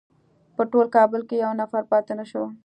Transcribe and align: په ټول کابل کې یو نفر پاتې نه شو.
په 0.55 0.63
ټول 0.71 0.85
کابل 0.95 1.21
کې 1.29 1.35
یو 1.43 1.51
نفر 1.61 1.81
پاتې 1.91 2.13
نه 2.19 2.25
شو. 2.31 2.43